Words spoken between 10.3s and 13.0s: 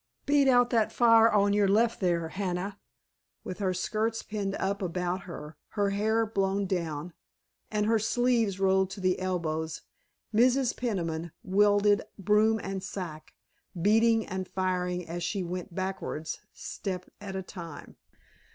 Mrs. Peniman wielded broom and